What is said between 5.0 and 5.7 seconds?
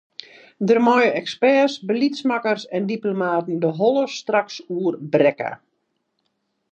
brekke.